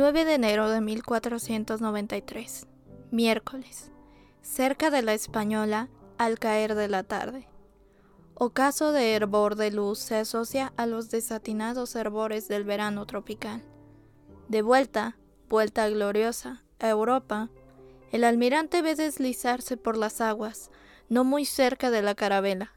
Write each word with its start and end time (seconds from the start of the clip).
9 0.00 0.24
de 0.24 0.32
enero 0.32 0.70
de 0.70 0.80
1493, 0.80 2.66
miércoles, 3.10 3.90
cerca 4.40 4.90
de 4.90 5.02
la 5.02 5.12
Española, 5.12 5.90
al 6.16 6.38
caer 6.38 6.74
de 6.74 6.88
la 6.88 7.02
tarde. 7.02 7.46
Ocaso 8.32 8.92
de 8.92 9.12
hervor 9.12 9.56
de 9.56 9.70
luz 9.70 9.98
se 9.98 10.16
asocia 10.16 10.72
a 10.78 10.86
los 10.86 11.10
desatinados 11.10 11.96
hervores 11.96 12.48
del 12.48 12.64
verano 12.64 13.04
tropical. 13.04 13.62
De 14.48 14.62
vuelta, 14.62 15.18
vuelta 15.50 15.86
gloriosa, 15.90 16.64
a 16.78 16.88
Europa, 16.88 17.50
el 18.10 18.24
almirante 18.24 18.80
ve 18.80 18.94
deslizarse 18.94 19.76
por 19.76 19.98
las 19.98 20.22
aguas, 20.22 20.70
no 21.10 21.24
muy 21.24 21.44
cerca 21.44 21.90
de 21.90 22.00
la 22.00 22.14
carabela, 22.14 22.72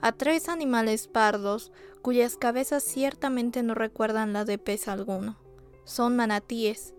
a 0.00 0.12
tres 0.12 0.48
animales 0.48 1.08
pardos 1.08 1.72
cuyas 2.02 2.36
cabezas 2.36 2.84
ciertamente 2.84 3.64
no 3.64 3.74
recuerdan 3.74 4.32
la 4.32 4.44
de 4.44 4.58
pez 4.58 4.86
alguno 4.86 5.47
son 5.88 6.16
manatíes, 6.16 6.94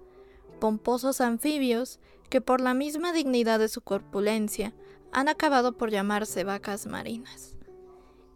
pomposos 0.59 1.21
anfibios 1.21 1.99
que 2.29 2.41
por 2.41 2.59
la 2.59 2.73
misma 2.73 3.13
dignidad 3.13 3.59
de 3.59 3.69
su 3.69 3.81
corpulencia 3.81 4.73
han 5.11 5.29
acabado 5.29 5.77
por 5.77 5.91
llamarse 5.91 6.43
vacas 6.43 6.87
marinas. 6.87 7.55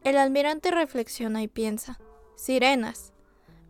El 0.04 0.18
almirante 0.18 0.70
reflexiona 0.72 1.42
y 1.42 1.48
piensa, 1.48 2.00
sirenas, 2.36 3.14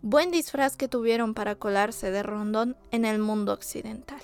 buen 0.01 0.29
disfraz 0.29 0.75
que 0.75 0.89
tuvieron 0.89 1.33
para 1.33 1.55
colarse 1.55 2.11
de 2.11 2.21
rondón 2.21 2.75
en 2.91 3.05
el 3.05 3.19
mundo 3.19 3.53
occidental. 3.53 4.21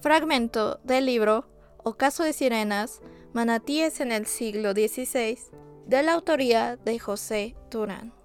Fragmento 0.00 0.80
del 0.82 1.06
libro 1.06 1.46
Ocaso 1.84 2.24
de 2.24 2.32
Sirenas, 2.32 3.00
Manatíes 3.32 4.00
en 4.00 4.10
el 4.10 4.26
siglo 4.26 4.72
XVI, 4.72 5.38
de 5.86 6.02
la 6.02 6.14
autoría 6.14 6.76
de 6.76 6.98
José 6.98 7.54
Turán. 7.70 8.21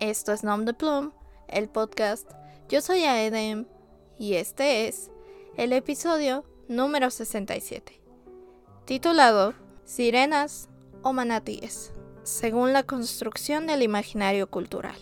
Esto 0.00 0.32
es 0.32 0.44
Nom 0.44 0.66
de 0.66 0.74
Plum, 0.74 1.12
el 1.48 1.70
podcast. 1.70 2.30
Yo 2.68 2.82
soy 2.82 3.04
Aedem 3.04 3.66
y 4.18 4.34
este 4.34 4.88
es 4.88 5.10
el 5.56 5.72
episodio 5.72 6.44
número 6.68 7.10
67, 7.10 7.98
titulado 8.84 9.54
Sirenas 9.86 10.68
o 11.00 11.14
manatíes, 11.14 11.94
según 12.24 12.74
la 12.74 12.82
construcción 12.82 13.66
del 13.66 13.82
imaginario 13.82 14.50
cultural. 14.50 14.98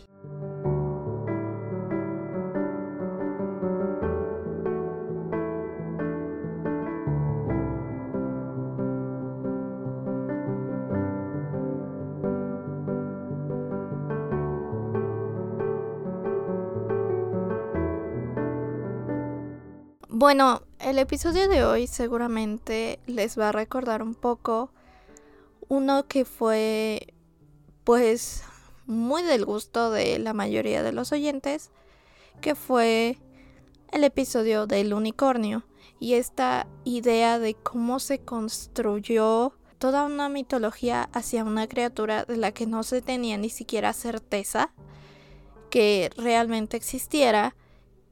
Bueno, 20.25 20.63
el 20.79 20.99
episodio 20.99 21.49
de 21.49 21.65
hoy 21.65 21.87
seguramente 21.87 22.99
les 23.07 23.39
va 23.39 23.51
a 23.51 23.53
recordar 23.53 24.03
un 24.03 24.15
poco 24.15 24.71
uno 25.69 26.09
que 26.09 26.25
fue 26.25 27.09
pues 27.85 28.43
muy 28.87 29.23
del 29.23 29.45
gusto 29.45 29.91
de 29.91 30.19
la 30.19 30.33
mayoría 30.33 30.83
de 30.83 30.93
los 30.93 31.13
oyentes, 31.13 31.73
que 32.41 32.55
fue 32.55 33.19
el 33.93 34.03
episodio 34.03 34.67
del 34.67 34.95
unicornio 34.95 35.67
y 36.01 36.15
esta 36.15 36.67
idea 36.85 37.39
de 37.39 37.53
cómo 37.53 37.99
se 37.99 38.19
construyó 38.19 39.53
toda 39.77 40.05
una 40.05 40.31
mitología 40.31 41.11
hacia 41.13 41.45
una 41.45 41.67
criatura 41.67 42.25
de 42.25 42.39
la 42.39 42.51
que 42.53 42.67
no 42.67 42.83
se 42.83 43.03
tenía 43.03 43.37
ni 43.37 43.51
siquiera 43.51 43.93
certeza 43.93 44.73
que 45.69 46.09
realmente 46.17 46.79
existiera 46.79 47.55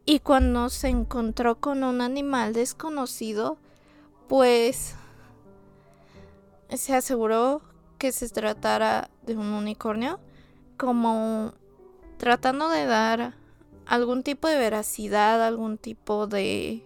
y 0.05 0.21
cuando 0.21 0.69
se 0.69 0.89
encontró 0.89 1.61
con 1.61 1.85
un 1.85 2.01
animal 2.01 2.53
desconocido, 2.53 3.59
pues 4.29 4.95
se 6.71 6.95
aseguró 6.95 7.63
que 7.99 8.13
se 8.13 8.29
tratara 8.29 9.11
de 9.23 9.37
un 9.37 9.47
unicornio, 9.47 10.19
como 10.77 11.53
tratando 12.17 12.69
de 12.69 12.87
dar 12.87 13.35
algún 13.87 14.23
tipo 14.23 14.49
de 14.49 14.59
veracidad, 14.59 15.45
algún 15.45 15.79
tipo 15.79 16.27
de 16.27 16.85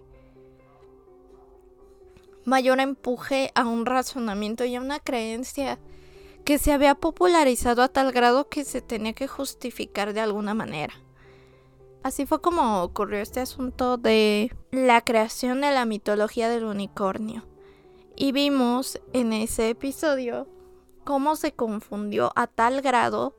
mayor 2.44 2.81
empuje 2.81 3.50
a 3.54 3.66
un 3.66 3.87
razonamiento 3.87 4.65
y 4.65 4.77
a 4.77 4.81
una 4.81 5.00
creencia 5.00 5.78
que 6.44 6.59
se 6.59 6.72
había 6.72 6.94
popularizado 6.94 7.83
a 7.83 7.88
tal 7.88 8.12
grado 8.12 8.48
que 8.48 8.65
se 8.65 8.81
tenía 8.81 9.15
que 9.15 9.27
justificar 9.27 10.12
de 10.12 10.21
alguna 10.21 10.54
manera. 10.54 10.94
Así 12.06 12.25
fue 12.25 12.41
como 12.41 12.84
ocurrió 12.84 13.19
este 13.19 13.41
asunto 13.41 13.97
de 13.97 14.55
la 14.71 15.00
creación 15.00 15.61
de 15.61 15.72
la 15.72 15.84
mitología 15.87 16.49
del 16.49 16.62
unicornio. 16.62 17.44
Y 18.15 18.31
vimos 18.31 19.00
en 19.12 19.33
ese 19.33 19.71
episodio 19.71 20.47
cómo 21.03 21.34
se 21.34 21.50
confundió 21.50 22.31
a 22.37 22.47
tal 22.47 22.81
grado 22.81 23.34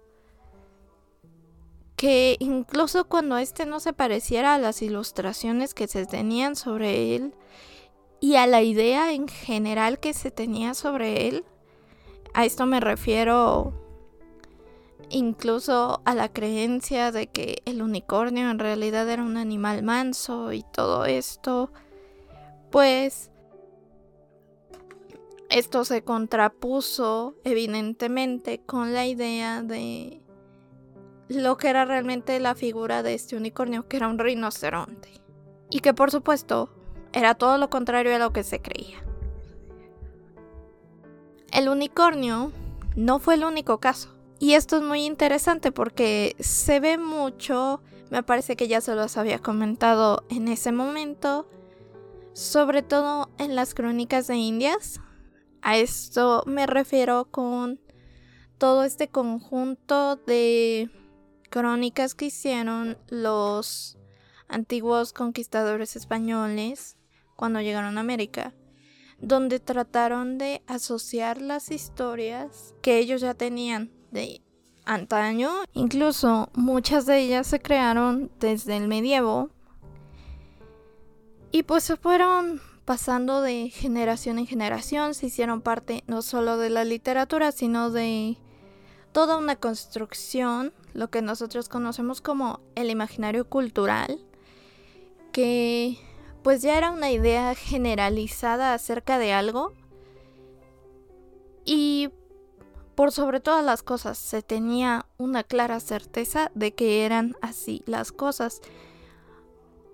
que 1.96 2.36
incluso 2.40 3.06
cuando 3.08 3.38
este 3.38 3.66
no 3.66 3.80
se 3.80 3.94
pareciera 3.94 4.56
a 4.56 4.60
las 4.60 4.82
ilustraciones 4.82 5.74
que 5.74 5.88
se 5.88 6.06
tenían 6.06 6.58
sobre 6.58 7.16
él 7.16 7.36
y 8.20 8.36
a 8.36 8.48
la 8.48 8.64
idea 8.64 9.14
en 9.14 9.30
general 9.30 9.98
que 10.02 10.12
se 10.14 10.30
tenía 10.30 10.74
sobre 10.74 11.30
él, 11.30 11.46
a 12.34 12.44
esto 12.44 12.66
me 12.66 12.82
refiero 12.82 13.87
incluso 15.10 16.02
a 16.06 16.16
la 16.16 16.30
creencia 16.30 17.12
de 17.12 17.28
que 17.28 17.62
el 17.66 17.82
unicornio 17.82 18.50
en 18.50 18.60
realidad 18.60 19.10
era 19.10 19.24
un 19.24 19.38
animal 19.38 19.84
manso 19.84 20.54
y 20.54 20.64
todo 20.74 21.06
esto, 21.06 21.72
pues 22.72 23.32
esto 25.50 25.86
se 25.86 26.04
contrapuso 26.04 27.36
evidentemente 27.44 28.60
con 28.66 28.94
la 28.94 29.06
idea 29.06 29.64
de 29.64 30.22
lo 31.30 31.58
que 31.58 31.70
era 31.70 31.86
realmente 31.86 32.40
la 32.40 32.56
figura 32.56 33.04
de 33.04 33.14
este 33.14 33.36
unicornio, 33.36 33.88
que 33.88 33.98
era 33.98 34.08
un 34.08 34.20
rinoceronte. 34.20 35.10
Y 35.70 35.80
que 35.80 35.94
por 35.94 36.12
supuesto 36.12 36.70
era 37.14 37.36
todo 37.36 37.58
lo 37.58 37.70
contrario 37.70 38.16
a 38.16 38.20
lo 38.20 38.32
que 38.32 38.44
se 38.44 38.62
creía. 38.62 39.04
El 41.52 41.70
unicornio 41.70 42.52
no 42.96 43.20
fue 43.20 43.36
el 43.36 43.44
único 43.44 43.80
caso. 43.80 44.17
Y 44.40 44.54
esto 44.54 44.78
es 44.78 44.84
muy 44.84 45.06
interesante 45.06 45.72
porque 45.72 46.36
se 46.40 46.80
ve 46.80 46.98
mucho, 46.98 47.82
me 48.12 48.22
parece 48.22 48.56
que 48.56 48.68
ya 48.68 48.82
se 48.82 48.94
los 48.94 49.18
había 49.18 49.40
comentado 49.40 50.24
en 50.30 50.48
ese 50.48 50.72
momento, 50.72 51.50
sobre 52.34 52.84
todo 52.84 53.32
en 53.40 53.56
las 53.56 53.74
crónicas 53.74 54.28
de 54.28 54.36
Indias. 54.36 55.02
A 55.62 55.78
esto 55.78 56.44
me 56.46 56.68
refiero 56.68 57.26
con 57.32 57.80
todo 58.60 58.84
este 58.84 59.08
conjunto 59.08 60.18
de 60.18 60.92
crónicas 61.50 62.14
que 62.14 62.26
hicieron 62.26 62.98
los 63.08 63.98
antiguos 64.48 65.14
conquistadores 65.14 65.96
españoles 65.96 66.96
cuando 67.36 67.60
llegaron 67.62 67.98
a 67.98 68.02
América 68.02 68.54
donde 69.20 69.60
trataron 69.60 70.38
de 70.38 70.62
asociar 70.68 71.42
las 71.42 71.72
historias 71.72 72.76
que 72.82 73.00
ellos 73.00 73.22
ya 73.22 73.34
tenían 73.34 73.92
de 74.12 74.42
antaño. 74.86 75.52
Incluso 75.74 76.50
muchas 76.54 77.06
de 77.06 77.20
ellas 77.20 77.48
se 77.48 77.60
crearon 77.60 78.32
desde 78.40 78.78
el 78.78 78.88
medievo. 78.88 79.50
Y 81.52 81.64
pues 81.64 81.84
se 81.84 81.96
fueron 81.96 82.62
pasando 82.86 83.42
de 83.42 83.70
generación 83.70 84.40
en 84.40 84.48
generación, 84.48 85.14
se 85.14 85.26
hicieron 85.26 85.62
parte 85.62 86.04
no 86.08 86.22
solo 86.22 86.58
de 86.58 86.70
la 86.70 86.86
literatura, 86.86 87.52
sino 87.52 87.90
de 87.92 88.38
toda 89.12 89.38
una 89.38 89.56
construcción, 89.56 90.74
lo 90.94 91.10
que 91.10 91.22
nosotros 91.22 91.68
conocemos 91.68 92.22
como 92.22 92.62
el 92.76 92.90
imaginario 92.90 93.50
cultural, 93.50 94.20
que 95.32 95.98
pues 96.44 96.62
ya 96.62 96.78
era 96.78 96.92
una 96.92 97.12
idea 97.12 97.56
generalizada 97.56 98.74
acerca 98.74 99.18
de 99.18 99.34
algo. 99.34 99.74
Y 101.66 102.10
por 102.98 103.12
sobre 103.12 103.40
todas 103.40 103.64
las 103.64 103.84
cosas, 103.84 104.18
se 104.18 104.42
tenía 104.42 105.06
una 105.20 105.44
clara 105.44 105.80
certeza 105.80 106.50
de 106.56 106.74
que 106.74 107.06
eran 107.06 107.36
así 107.44 107.84
las 107.86 108.12
cosas. 108.12 108.60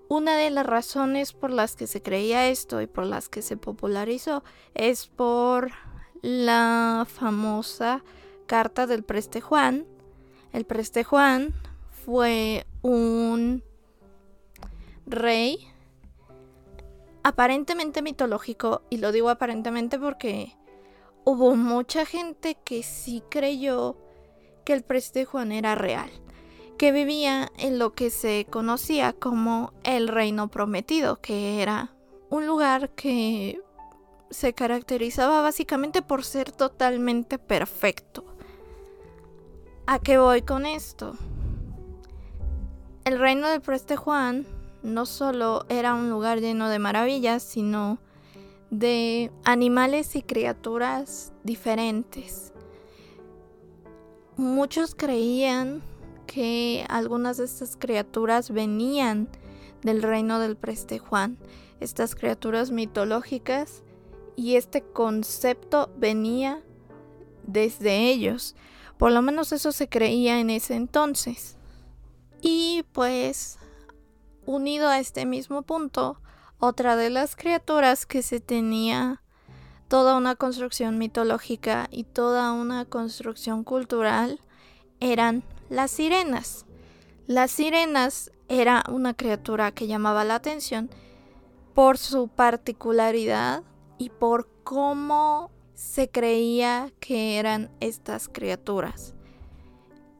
Una 0.08 0.38
de 0.38 0.48
las 0.48 0.64
razones 0.64 1.34
por 1.34 1.50
las 1.50 1.76
que 1.76 1.86
se 1.86 2.00
creía 2.00 2.48
esto 2.48 2.80
y 2.80 2.86
por 2.86 3.04
las 3.04 3.28
que 3.28 3.42
se 3.42 3.58
popularizó 3.58 4.42
es 4.72 5.06
por 5.06 5.72
la 6.22 7.06
famosa 7.06 8.02
carta 8.46 8.86
del 8.86 9.04
preste 9.04 9.42
Juan. 9.42 9.84
El 10.54 10.64
preste 10.64 11.04
Juan 11.04 11.52
fue 12.06 12.66
un 12.80 13.62
rey 15.04 15.68
aparentemente 17.22 18.00
mitológico, 18.00 18.80
y 18.88 18.96
lo 18.96 19.12
digo 19.12 19.28
aparentemente 19.28 19.98
porque 19.98 20.56
hubo 21.24 21.56
mucha 21.56 22.04
gente 22.04 22.56
que 22.64 22.82
sí 22.82 23.22
creyó 23.28 23.96
que 24.64 24.72
el 24.72 24.82
Preste 24.82 25.24
Juan 25.24 25.52
era 25.52 25.74
real, 25.74 26.10
que 26.78 26.92
vivía 26.92 27.50
en 27.58 27.78
lo 27.78 27.92
que 27.92 28.10
se 28.10 28.46
conocía 28.48 29.12
como 29.12 29.72
el 29.84 30.08
Reino 30.08 30.48
Prometido, 30.48 31.20
que 31.20 31.62
era 31.62 31.94
un 32.30 32.46
lugar 32.46 32.90
que 32.90 33.60
se 34.30 34.52
caracterizaba 34.52 35.40
básicamente 35.42 36.02
por 36.02 36.24
ser 36.24 36.50
totalmente 36.50 37.38
perfecto. 37.38 38.24
¿A 39.86 39.98
qué 39.98 40.18
voy 40.18 40.42
con 40.42 40.66
esto? 40.66 41.16
El 43.04 43.18
reino 43.18 43.48
del 43.48 43.60
Preste 43.60 43.96
Juan 43.96 44.46
no 44.82 45.04
solo 45.04 45.66
era 45.68 45.94
un 45.94 46.08
lugar 46.10 46.40
lleno 46.40 46.68
de 46.68 46.78
maravillas, 46.78 47.42
sino 47.42 47.98
de 48.78 49.30
animales 49.44 50.16
y 50.16 50.22
criaturas 50.22 51.32
diferentes. 51.44 52.52
Muchos 54.36 54.96
creían 54.96 55.82
que 56.26 56.84
algunas 56.88 57.36
de 57.36 57.44
estas 57.44 57.76
criaturas 57.76 58.50
venían 58.50 59.28
del 59.82 60.02
reino 60.02 60.40
del 60.40 60.56
Preste 60.56 60.98
Juan, 60.98 61.38
estas 61.78 62.16
criaturas 62.16 62.72
mitológicas, 62.72 63.84
y 64.36 64.56
este 64.56 64.82
concepto 64.82 65.92
venía 65.96 66.60
desde 67.46 68.10
ellos. 68.10 68.56
Por 68.98 69.12
lo 69.12 69.22
menos 69.22 69.52
eso 69.52 69.70
se 69.70 69.88
creía 69.88 70.40
en 70.40 70.50
ese 70.50 70.74
entonces. 70.74 71.56
Y 72.40 72.84
pues, 72.92 73.58
unido 74.46 74.88
a 74.88 74.98
este 74.98 75.26
mismo 75.26 75.62
punto, 75.62 76.20
otra 76.64 76.96
de 76.96 77.10
las 77.10 77.36
criaturas 77.36 78.06
que 78.06 78.22
se 78.22 78.40
tenía 78.40 79.20
toda 79.88 80.16
una 80.16 80.34
construcción 80.34 80.98
mitológica 80.98 81.88
y 81.90 82.04
toda 82.04 82.52
una 82.52 82.84
construcción 82.84 83.64
cultural 83.64 84.40
eran 85.00 85.44
las 85.68 85.90
sirenas. 85.90 86.64
Las 87.26 87.50
sirenas 87.50 88.30
era 88.48 88.84
una 88.88 89.14
criatura 89.14 89.72
que 89.72 89.86
llamaba 89.86 90.24
la 90.24 90.36
atención 90.36 90.90
por 91.74 91.98
su 91.98 92.28
particularidad 92.28 93.62
y 93.98 94.10
por 94.10 94.48
cómo 94.64 95.50
se 95.74 96.08
creía 96.08 96.92
que 97.00 97.38
eran 97.38 97.70
estas 97.80 98.28
criaturas. 98.28 99.14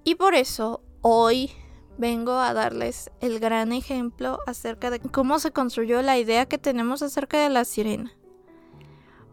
Y 0.04 0.16
por 0.16 0.34
eso 0.34 0.82
hoy 1.00 1.50
vengo 1.98 2.32
a 2.32 2.52
darles 2.52 3.10
el 3.20 3.40
gran 3.40 3.72
ejemplo 3.72 4.38
acerca 4.46 4.90
de 4.90 5.00
cómo 5.00 5.38
se 5.38 5.52
construyó 5.52 6.02
la 6.02 6.18
idea 6.18 6.46
que 6.46 6.58
tenemos 6.58 7.02
acerca 7.02 7.40
de 7.42 7.50
la 7.50 7.64
sirena. 7.64 8.12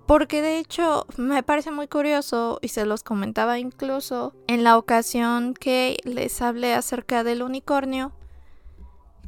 Porque 0.05 0.41
de 0.41 0.57
hecho 0.57 1.05
me 1.17 1.43
parece 1.43 1.71
muy 1.71 1.87
curioso 1.87 2.59
y 2.61 2.67
se 2.67 2.85
los 2.85 3.03
comentaba 3.03 3.59
incluso 3.59 4.33
en 4.47 4.63
la 4.63 4.77
ocasión 4.77 5.53
que 5.53 5.97
les 6.03 6.41
hablé 6.41 6.73
acerca 6.73 7.23
del 7.23 7.43
unicornio, 7.43 8.11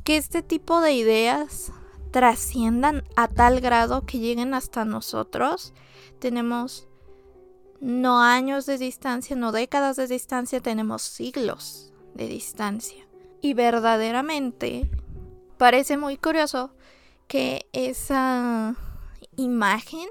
que 0.04 0.18
este 0.18 0.42
tipo 0.42 0.82
de 0.82 0.94
ideas 0.94 1.72
trasciendan 2.12 3.04
a 3.16 3.28
tal 3.28 3.62
grado 3.62 4.06
que 4.06 4.20
lleguen 4.20 4.54
hasta 4.54 4.86
nosotros. 4.86 5.74
Tenemos 6.20 6.88
no 7.80 8.22
años 8.22 8.66
de 8.66 8.78
distancia, 8.78 9.36
no 9.36 9.52
décadas 9.52 9.96
de 9.96 10.08
distancia, 10.08 10.62
tenemos 10.62 11.02
siglos 11.02 11.94
de 12.14 12.28
distancia. 12.28 13.08
Y 13.44 13.54
verdaderamente 13.54 14.90
parece 15.58 15.98
muy 15.98 16.16
curioso 16.16 16.72
que 17.28 17.68
esa 17.74 18.76
imagen, 19.36 20.08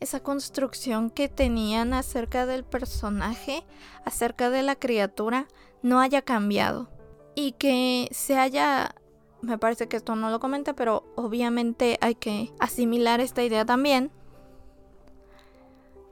esa 0.00 0.20
construcción 0.20 1.10
que 1.10 1.28
tenían 1.28 1.94
acerca 1.94 2.44
del 2.44 2.64
personaje, 2.64 3.64
acerca 4.04 4.50
de 4.50 4.62
la 4.62 4.74
criatura, 4.74 5.46
no 5.80 6.00
haya 6.00 6.22
cambiado. 6.22 6.90
Y 7.36 7.52
que 7.52 8.08
se 8.10 8.36
haya 8.36 8.96
me 9.42 9.58
parece 9.58 9.86
que 9.86 9.96
esto 9.96 10.16
no 10.16 10.28
lo 10.30 10.40
comenta, 10.40 10.74
pero 10.74 11.04
obviamente 11.14 11.98
hay 12.00 12.16
que 12.16 12.52
asimilar 12.58 13.20
esta 13.20 13.44
idea 13.44 13.64
también. 13.64 14.10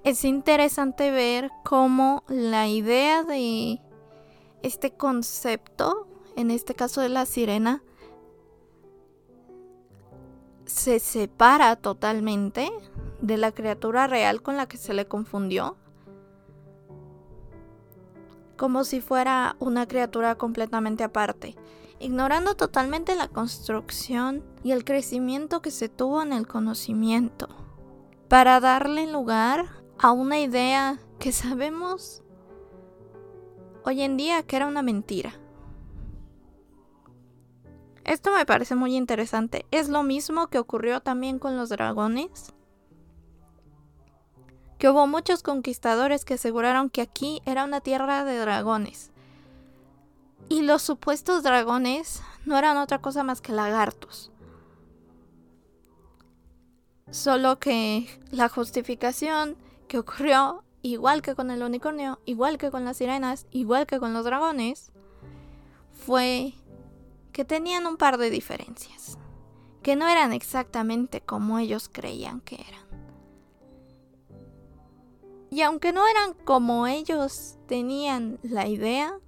Es 0.05 0.25
interesante 0.25 1.11
ver 1.11 1.51
cómo 1.65 2.23
la 2.29 2.69
idea 2.69 3.25
de 3.25 3.81
este 4.63 4.93
concepto, 4.93 6.07
en 6.37 6.51
este 6.51 6.75
caso 6.75 7.01
de 7.01 7.09
la 7.09 7.27
sirena, 7.27 7.83
se 10.67 10.99
separa 10.99 11.77
totalmente 11.77 12.71
de 13.21 13.37
la 13.37 13.53
criatura 13.53 14.07
real 14.07 14.43
con 14.43 14.57
la 14.57 14.67
que 14.67 14.77
se 14.77 14.95
le 14.95 15.07
confundió. 15.07 15.77
Como 18.57 18.85
si 18.85 19.01
fuera 19.01 19.57
una 19.59 19.87
criatura 19.87 20.37
completamente 20.37 21.05
aparte 21.05 21.57
ignorando 21.99 22.55
totalmente 22.55 23.15
la 23.15 23.29
construcción 23.29 24.45
y 24.63 24.73
el 24.73 24.85
crecimiento 24.85 25.63
que 25.63 25.71
se 25.71 25.89
tuvo 25.89 26.23
en 26.23 26.33
el 26.33 26.47
conocimiento, 26.47 27.49
para 28.29 28.61
darle 28.61 29.11
lugar 29.11 29.67
a 29.99 30.13
una 30.13 30.39
idea 30.39 30.99
que 31.19 31.33
sabemos 31.33 32.23
hoy 33.85 34.03
en 34.03 34.17
día 34.17 34.43
que 34.43 34.57
era 34.57 34.67
una 34.67 34.83
mentira. 34.83 35.33
Esto 38.05 38.33
me 38.33 38.45
parece 38.45 38.75
muy 38.75 38.97
interesante. 38.97 39.65
Es 39.71 39.89
lo 39.89 40.03
mismo 40.03 40.49
que 40.49 40.59
ocurrió 40.59 41.01
también 41.01 41.39
con 41.39 41.57
los 41.57 41.71
dragones. 41.71 42.53
Que 44.79 44.91
hubo 44.91 45.07
muchos 45.07 45.43
conquistadores 45.43 46.27
que 46.27 46.35
aseguraron 46.35 46.91
que 46.91 47.01
aquí 47.01 47.41
era 47.47 47.65
una 47.65 47.81
tierra 47.81 48.25
de 48.25 48.37
dragones. 48.37 49.11
Y 50.51 50.63
los 50.63 50.83
supuestos 50.83 51.43
dragones 51.43 52.23
no 52.45 52.59
eran 52.59 52.77
otra 52.77 52.99
cosa 52.99 53.23
más 53.25 53.41
que 53.41 53.53
lagartos. 53.53 54.31
Solo 57.11 57.59
que 57.59 58.21
la 58.31 58.51
justificación 58.51 59.57
que 59.89 59.99
ocurrió, 59.99 60.65
igual 60.83 61.23
que 61.23 61.35
con 61.35 61.51
el 61.51 61.63
unicornio, 61.63 62.21
igual 62.27 62.59
que 62.59 62.71
con 62.71 62.85
las 62.85 62.99
sirenas, 62.99 63.47
igual 63.51 63.87
que 63.87 63.99
con 63.99 64.13
los 64.13 64.25
dragones, 64.25 64.93
fue 65.93 66.55
que 67.35 67.45
tenían 67.45 67.87
un 67.87 67.99
par 67.99 68.17
de 68.17 68.31
diferencias, 68.31 69.19
que 69.83 69.97
no 69.97 70.09
eran 70.09 70.33
exactamente 70.33 71.21
como 71.21 71.59
ellos 71.59 71.91
creían 71.93 72.41
que 72.41 72.55
eran. 72.55 72.85
Y 75.51 75.63
aunque 75.63 75.93
no 75.93 76.07
eran 76.07 76.33
como 76.45 76.87
ellos 76.87 77.59
tenían 77.67 78.39
la 78.43 78.69
idea, 78.69 79.19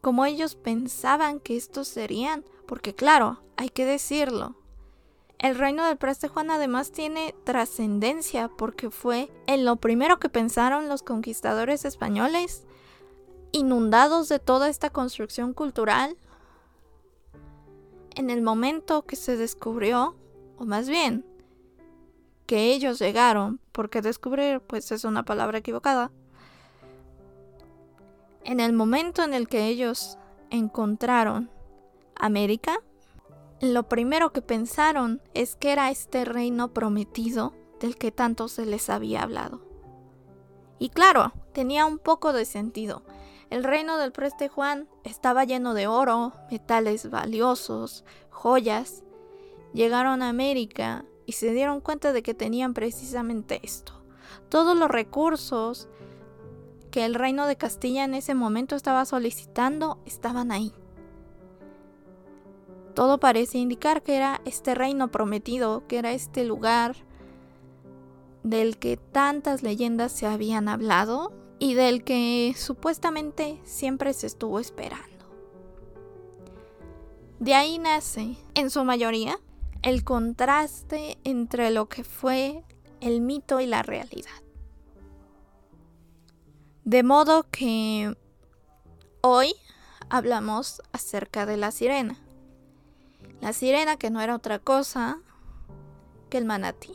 como 0.00 0.26
ellos 0.26 0.56
pensaban 0.56 1.38
que 1.38 1.56
estos 1.56 1.86
serían, 1.86 2.44
porque 2.66 2.92
claro, 2.92 3.40
hay 3.56 3.70
que 3.70 3.86
decirlo. 3.86 4.56
El 5.38 5.56
reino 5.56 5.86
del 5.86 5.96
Preste 5.96 6.26
Juan 6.26 6.50
además 6.50 6.90
tiene 6.90 7.36
trascendencia 7.44 8.48
porque 8.48 8.90
fue 8.90 9.30
en 9.46 9.64
lo 9.64 9.76
primero 9.76 10.18
que 10.18 10.28
pensaron 10.28 10.88
los 10.88 11.04
conquistadores 11.04 11.84
españoles, 11.84 12.64
inundados 13.52 14.28
de 14.28 14.40
toda 14.40 14.68
esta 14.68 14.90
construcción 14.90 15.54
cultural. 15.54 16.16
En 18.14 18.30
el 18.30 18.42
momento 18.42 19.02
que 19.02 19.16
se 19.16 19.36
descubrió, 19.36 20.16
o 20.58 20.64
más 20.64 20.88
bien, 20.88 21.24
que 22.46 22.72
ellos 22.72 22.98
llegaron, 22.98 23.60
porque 23.72 24.02
descubrir 24.02 24.60
pues 24.60 24.92
es 24.92 25.04
una 25.04 25.24
palabra 25.24 25.58
equivocada, 25.58 26.10
en 28.44 28.60
el 28.60 28.72
momento 28.72 29.22
en 29.22 29.32
el 29.34 29.48
que 29.48 29.66
ellos 29.66 30.18
encontraron 30.50 31.50
América, 32.14 32.78
lo 33.60 33.88
primero 33.88 34.32
que 34.32 34.42
pensaron 34.42 35.22
es 35.32 35.56
que 35.56 35.72
era 35.72 35.90
este 35.90 36.24
reino 36.24 36.72
prometido 36.72 37.54
del 37.80 37.96
que 37.96 38.12
tanto 38.12 38.48
se 38.48 38.66
les 38.66 38.90
había 38.90 39.22
hablado. 39.22 39.62
Y 40.78 40.90
claro, 40.90 41.32
tenía 41.52 41.86
un 41.86 41.98
poco 41.98 42.32
de 42.32 42.44
sentido. 42.44 43.02
El 43.54 43.62
reino 43.62 43.98
del 43.98 44.10
Preste 44.10 44.48
Juan 44.48 44.88
estaba 45.04 45.44
lleno 45.44 45.74
de 45.74 45.86
oro, 45.86 46.32
metales 46.50 47.08
valiosos, 47.08 48.04
joyas. 48.28 49.04
Llegaron 49.72 50.22
a 50.22 50.28
América 50.28 51.04
y 51.24 51.34
se 51.34 51.52
dieron 51.52 51.80
cuenta 51.80 52.12
de 52.12 52.24
que 52.24 52.34
tenían 52.34 52.74
precisamente 52.74 53.60
esto. 53.62 53.92
Todos 54.48 54.76
los 54.76 54.90
recursos 54.90 55.88
que 56.90 57.04
el 57.04 57.14
reino 57.14 57.46
de 57.46 57.54
Castilla 57.54 58.02
en 58.02 58.14
ese 58.14 58.34
momento 58.34 58.74
estaba 58.74 59.04
solicitando 59.04 60.00
estaban 60.04 60.50
ahí. 60.50 60.72
Todo 62.92 63.20
parece 63.20 63.58
indicar 63.58 64.02
que 64.02 64.16
era 64.16 64.40
este 64.44 64.74
reino 64.74 65.12
prometido, 65.12 65.86
que 65.86 65.98
era 65.98 66.10
este 66.10 66.42
lugar 66.44 66.96
del 68.42 68.78
que 68.78 68.96
tantas 68.96 69.62
leyendas 69.62 70.10
se 70.10 70.26
habían 70.26 70.68
hablado 70.68 71.43
y 71.58 71.74
del 71.74 72.04
que 72.04 72.54
supuestamente 72.56 73.60
siempre 73.64 74.12
se 74.12 74.26
estuvo 74.26 74.60
esperando. 74.60 75.04
De 77.38 77.54
ahí 77.54 77.78
nace, 77.78 78.36
en 78.54 78.70
su 78.70 78.84
mayoría, 78.84 79.38
el 79.82 80.04
contraste 80.04 81.18
entre 81.24 81.70
lo 81.70 81.88
que 81.88 82.04
fue 82.04 82.64
el 83.00 83.20
mito 83.20 83.60
y 83.60 83.66
la 83.66 83.82
realidad. 83.82 84.30
De 86.84 87.02
modo 87.02 87.46
que 87.50 88.14
Hoy 89.26 89.54
hablamos 90.10 90.82
acerca 90.92 91.46
de 91.46 91.56
la 91.56 91.70
sirena. 91.70 92.18
La 93.40 93.54
sirena 93.54 93.96
que 93.96 94.10
no 94.10 94.20
era 94.20 94.36
otra 94.36 94.58
cosa 94.58 95.18
que 96.28 96.36
el 96.36 96.44
manatí. 96.44 96.92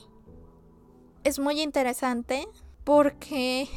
Es 1.24 1.40
muy 1.40 1.60
interesante 1.60 2.48
porque 2.84 3.68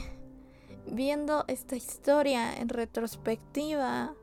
viendo 0.87 1.45
esta 1.49 1.77
historia 1.77 2.55
en 2.55 2.69
retrospectiva 2.69 4.15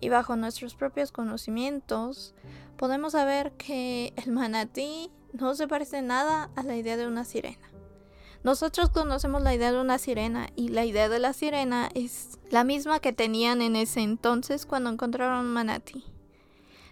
y 0.00 0.08
bajo 0.08 0.36
nuestros 0.36 0.74
propios 0.74 1.12
conocimientos, 1.12 2.34
podemos 2.76 3.12
saber 3.12 3.52
que 3.52 4.12
el 4.16 4.32
manatí 4.32 5.10
no 5.32 5.54
se 5.54 5.68
parece 5.68 6.02
nada 6.02 6.50
a 6.56 6.62
la 6.62 6.76
idea 6.76 6.96
de 6.96 7.06
una 7.06 7.24
sirena. 7.24 7.70
Nosotros 8.44 8.90
conocemos 8.90 9.42
la 9.42 9.54
idea 9.54 9.72
de 9.72 9.80
una 9.80 9.98
sirena 9.98 10.48
y 10.54 10.68
la 10.68 10.84
idea 10.84 11.08
de 11.08 11.18
la 11.18 11.32
sirena 11.32 11.88
es 11.94 12.38
la 12.50 12.62
misma 12.62 13.00
que 13.00 13.14
tenían 13.14 13.62
en 13.62 13.74
ese 13.74 14.00
entonces 14.00 14.66
cuando 14.66 14.90
encontraron 14.90 15.46
manatí. 15.46 16.04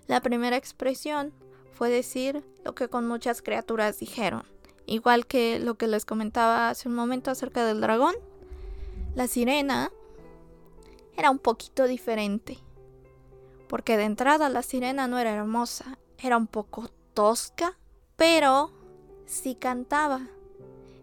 La 0.06 0.22
primera 0.22 0.56
expresión 0.56 1.34
fue 1.72 1.90
decir 1.90 2.42
lo 2.64 2.74
que 2.74 2.88
con 2.88 3.06
muchas 3.06 3.42
criaturas 3.42 3.98
dijeron, 3.98 4.44
igual 4.86 5.26
que 5.26 5.58
lo 5.58 5.74
que 5.74 5.88
les 5.88 6.06
comentaba 6.06 6.70
hace 6.70 6.88
un 6.88 6.94
momento 6.94 7.30
acerca 7.30 7.66
del 7.66 7.82
dragón. 7.82 8.14
La 9.14 9.26
sirena 9.28 9.92
era 11.16 11.30
un 11.30 11.38
poquito 11.38 11.86
diferente, 11.86 12.58
porque 13.68 13.96
de 13.98 14.04
entrada 14.04 14.48
la 14.48 14.62
sirena 14.62 15.06
no 15.06 15.18
era 15.18 15.34
hermosa, 15.34 15.98
era 16.18 16.38
un 16.38 16.46
poco 16.46 16.88
tosca, 17.12 17.78
pero 18.16 18.72
sí 19.26 19.54
cantaba. 19.54 20.28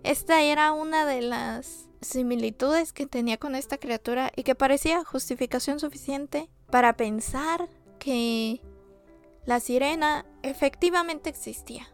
Esta 0.04 0.42
era 0.42 0.72
una 0.72 1.06
de 1.06 1.22
las 1.22 1.88
similitudes 2.02 2.94
que 2.94 3.06
tenía 3.06 3.38
con 3.38 3.54
esta 3.56 3.78
criatura 3.78 4.32
y 4.36 4.44
que 4.44 4.56
parecía 4.56 5.04
justificación 5.04 5.80
suficiente 5.80 6.50
para 6.72 6.98
pensar 6.98 7.70
que 8.00 8.62
la 9.46 9.60
sirena 9.60 10.26
efectivamente 10.42 11.30
existía 11.30 11.94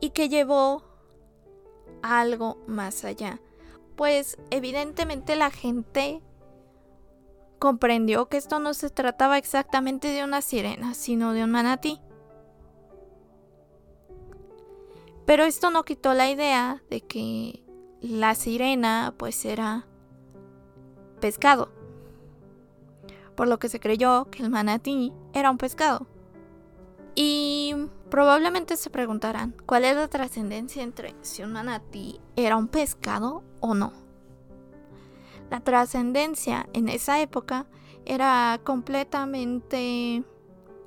y 0.00 0.10
que 0.10 0.28
llevó 0.28 0.82
algo 2.02 2.56
más 2.66 3.04
allá. 3.04 3.40
Pues 3.96 4.38
evidentemente 4.50 5.36
la 5.36 5.50
gente 5.50 6.22
comprendió 7.58 8.28
que 8.28 8.38
esto 8.38 8.58
no 8.58 8.74
se 8.74 8.90
trataba 8.90 9.38
exactamente 9.38 10.08
de 10.08 10.24
una 10.24 10.42
sirena, 10.42 10.94
sino 10.94 11.32
de 11.32 11.44
un 11.44 11.50
manatí. 11.50 12.00
Pero 15.26 15.44
esto 15.44 15.70
no 15.70 15.84
quitó 15.84 16.14
la 16.14 16.28
idea 16.30 16.82
de 16.90 17.02
que 17.02 17.62
la 18.00 18.34
sirena 18.34 19.14
pues 19.16 19.44
era 19.44 19.86
pescado. 21.20 21.70
Por 23.36 23.46
lo 23.46 23.58
que 23.58 23.68
se 23.68 23.78
creyó 23.78 24.26
que 24.30 24.42
el 24.42 24.50
manatí 24.50 25.12
era 25.32 25.50
un 25.50 25.58
pescado. 25.58 26.06
Y 27.22 27.74
probablemente 28.08 28.78
se 28.78 28.88
preguntarán, 28.88 29.54
¿cuál 29.66 29.84
es 29.84 29.94
la 29.94 30.08
trascendencia 30.08 30.82
entre 30.82 31.14
si 31.20 31.42
un 31.42 31.52
manatí 31.52 32.18
era 32.34 32.56
un 32.56 32.66
pescado 32.66 33.44
o 33.60 33.74
no? 33.74 33.92
La 35.50 35.60
trascendencia 35.60 36.66
en 36.72 36.88
esa 36.88 37.20
época 37.20 37.66
era 38.06 38.58
completamente 38.64 40.24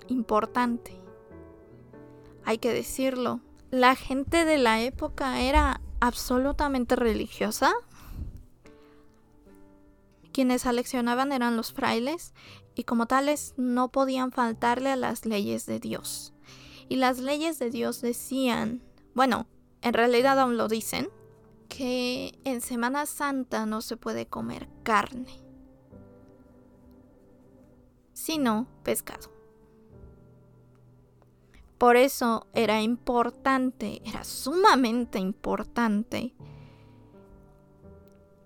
importante. 0.08 1.00
Hay 2.46 2.58
que 2.58 2.74
decirlo, 2.74 3.42
la 3.70 3.96
gente 3.96 4.44
de 4.44 4.58
la 4.58 4.82
época 4.82 5.40
era 5.40 5.82
absolutamente 6.00 6.96
religiosa. 6.96 7.72
Quienes 10.32 10.66
aleccionaban 10.66 11.32
eran 11.32 11.58
los 11.58 11.74
frailes 11.74 12.34
y 12.76 12.84
como 12.84 13.06
tales 13.06 13.54
no 13.58 13.92
podían 13.92 14.32
faltarle 14.32 14.90
a 14.90 14.96
las 14.96 15.26
leyes 15.26 15.66
de 15.66 15.80
Dios. 15.80 16.34
Y 16.90 16.98
las 16.98 17.20
leyes 17.20 17.60
de 17.60 17.70
Dios 17.70 18.02
decían, 18.02 18.82
bueno, 19.14 19.48
en 19.82 19.94
realidad 19.94 20.40
aún 20.40 20.58
lo 20.58 20.68
dicen, 20.68 21.10
que 21.68 22.38
en 22.44 22.62
Semana 22.62 23.06
Santa 23.06 23.66
no 23.66 23.82
se 23.82 23.98
puede 23.98 24.28
comer 24.28 24.70
carne, 24.84 25.44
sino 28.14 28.68
pescado. 28.84 29.32
Por 31.78 31.98
eso 31.98 32.48
era 32.54 32.82
importante, 32.82 34.02
era 34.06 34.24
sumamente 34.24 35.20
importante 35.20 36.34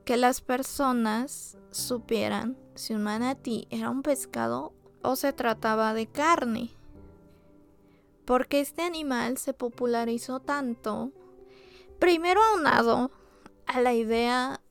que 0.05 0.17
las 0.17 0.41
personas 0.41 1.57
supieran 1.69 2.57
si 2.77 2.93
un 2.93 3.03
manatí 3.03 3.67
era 3.69 3.89
un 3.89 4.01
pescado 4.01 4.74
o 5.01 5.15
se 5.15 5.34
trataba 5.34 5.93
de 5.93 6.07
carne. 6.07 6.72
Porque 8.25 8.60
este 8.60 8.81
animal 8.81 9.38
se 9.38 9.53
popularizó 9.53 10.39
tanto, 10.39 11.12
primero 12.00 12.41
aunado 12.53 13.12
a 13.65 13.81
la 13.81 13.93
idea 13.93 14.62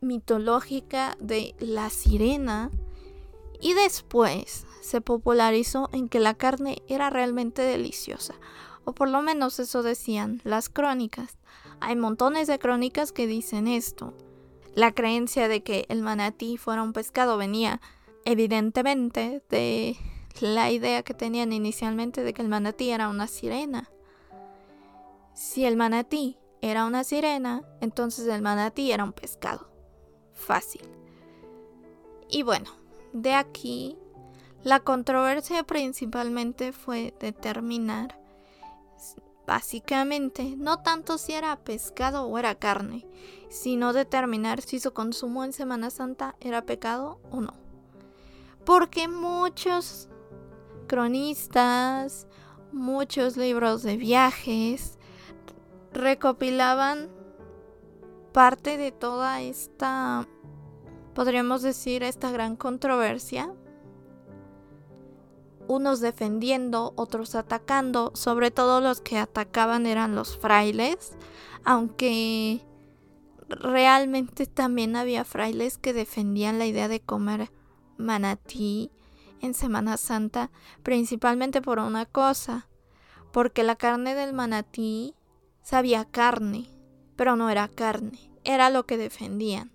mitológica 0.00 1.16
de 1.20 1.54
la 1.58 1.90
sirena 1.90 2.70
y 3.60 3.74
después 3.74 4.66
se 4.80 5.00
popularizó 5.00 5.88
en 5.92 6.08
que 6.08 6.20
la 6.20 6.34
carne 6.34 6.82
era 6.88 7.10
realmente 7.10 7.62
deliciosa, 7.62 8.34
o 8.84 8.92
por 8.92 9.08
lo 9.08 9.22
menos 9.22 9.60
eso 9.60 9.82
decían 9.82 10.40
las 10.44 10.68
crónicas. 10.68 11.38
Hay 11.80 11.96
montones 11.96 12.48
de 12.48 12.58
crónicas 12.58 13.12
que 13.12 13.26
dicen 13.26 13.68
esto. 13.68 14.12
La 14.74 14.92
creencia 14.92 15.48
de 15.48 15.62
que 15.62 15.84
el 15.88 16.02
manatí 16.02 16.56
fuera 16.56 16.82
un 16.82 16.92
pescado 16.92 17.36
venía 17.36 17.80
evidentemente 18.24 19.42
de 19.50 19.96
la 20.40 20.70
idea 20.70 21.02
que 21.02 21.14
tenían 21.14 21.52
inicialmente 21.52 22.22
de 22.22 22.32
que 22.32 22.42
el 22.42 22.48
manatí 22.48 22.90
era 22.90 23.08
una 23.08 23.26
sirena. 23.26 23.90
Si 25.34 25.64
el 25.64 25.76
manatí 25.76 26.38
era 26.62 26.86
una 26.86 27.04
sirena, 27.04 27.62
entonces 27.80 28.26
el 28.28 28.40
manatí 28.40 28.92
era 28.92 29.04
un 29.04 29.12
pescado. 29.12 29.68
Fácil. 30.32 30.82
Y 32.30 32.42
bueno, 32.42 32.70
de 33.12 33.34
aquí 33.34 33.98
la 34.64 34.80
controversia 34.80 35.64
principalmente 35.64 36.72
fue 36.72 37.12
determinar 37.20 38.21
básicamente 39.46 40.54
no 40.56 40.78
tanto 40.78 41.18
si 41.18 41.32
era 41.32 41.56
pescado 41.56 42.24
o 42.26 42.38
era 42.38 42.54
carne, 42.54 43.06
sino 43.48 43.92
determinar 43.92 44.60
si 44.60 44.80
su 44.80 44.92
consumo 44.92 45.44
en 45.44 45.52
Semana 45.52 45.90
Santa 45.90 46.36
era 46.40 46.64
pecado 46.64 47.20
o 47.30 47.40
no. 47.40 47.54
Porque 48.64 49.08
muchos 49.08 50.08
cronistas, 50.86 52.26
muchos 52.72 53.36
libros 53.36 53.82
de 53.82 53.96
viajes 53.96 54.98
recopilaban 55.92 57.10
parte 58.32 58.76
de 58.76 58.92
toda 58.92 59.42
esta, 59.42 60.26
podríamos 61.14 61.62
decir, 61.62 62.02
esta 62.02 62.30
gran 62.30 62.56
controversia 62.56 63.52
unos 65.68 66.00
defendiendo, 66.00 66.92
otros 66.96 67.34
atacando, 67.34 68.12
sobre 68.14 68.50
todo 68.50 68.80
los 68.80 69.00
que 69.00 69.18
atacaban 69.18 69.86
eran 69.86 70.14
los 70.14 70.36
frailes, 70.36 71.12
aunque 71.64 72.64
realmente 73.48 74.46
también 74.46 74.96
había 74.96 75.24
frailes 75.24 75.78
que 75.78 75.92
defendían 75.92 76.58
la 76.58 76.66
idea 76.66 76.88
de 76.88 77.00
comer 77.00 77.50
manatí 77.96 78.90
en 79.40 79.54
Semana 79.54 79.96
Santa, 79.96 80.50
principalmente 80.82 81.62
por 81.62 81.78
una 81.78 82.06
cosa, 82.06 82.68
porque 83.32 83.62
la 83.62 83.76
carne 83.76 84.14
del 84.14 84.32
manatí 84.32 85.14
sabía 85.62 86.04
carne, 86.04 86.68
pero 87.16 87.36
no 87.36 87.50
era 87.50 87.68
carne, 87.68 88.30
era 88.44 88.70
lo 88.70 88.86
que 88.86 88.96
defendían. 88.96 89.72